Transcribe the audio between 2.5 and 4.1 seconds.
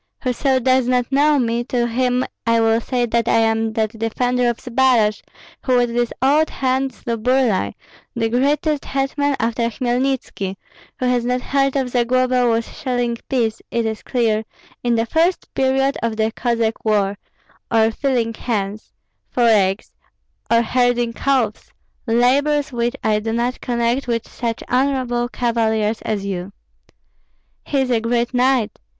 will say that I am that